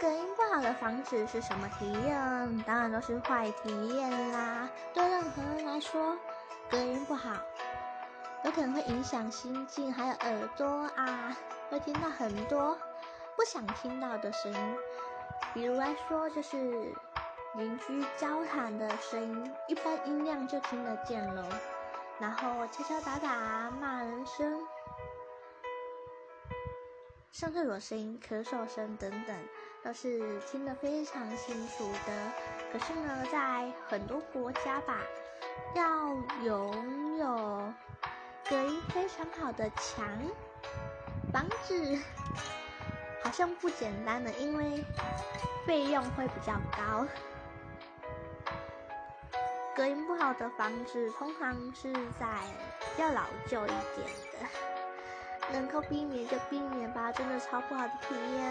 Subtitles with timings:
[0.00, 2.62] 隔音不好的房子是什么体验？
[2.64, 4.68] 当然都是坏体验啦。
[4.92, 6.16] 对任何人来说，
[6.70, 7.36] 隔音不好，
[8.44, 10.66] 有可能会影响心境，还有耳朵
[10.96, 11.36] 啊，
[11.70, 12.76] 会听到很多
[13.36, 14.76] 不想听到的声音。
[15.54, 16.92] 比如来说，就是
[17.54, 21.46] 邻居交谈的声音，一般音量就听得见了。
[22.18, 24.60] 然后敲敲打打、骂人声。
[27.32, 29.36] 上厕所声音、咳嗽声等等，
[29.84, 32.32] 都是听得非常清楚的。
[32.72, 34.98] 可是呢，在很多国家吧，
[35.74, 36.08] 要
[36.44, 37.72] 拥有
[38.48, 40.06] 隔音非常好的墙
[41.32, 41.98] 房子，
[43.22, 44.84] 好像不简单的，因为
[45.66, 47.06] 费用会比较高。
[49.74, 52.26] 隔音不好的房子，通常是在
[52.78, 54.46] 比较老旧一点的。
[55.50, 58.50] 能够避免就避免吧，真的超不好的体验。